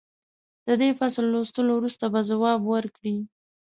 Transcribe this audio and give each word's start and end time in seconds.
د 0.67 0.69
دې 0.81 0.89
فصل 0.99 1.25
لوستلو 1.33 1.71
وروسته 1.75 2.05
به 2.13 2.19
ځواب 2.31 2.59
ورکړئ. 2.73 3.17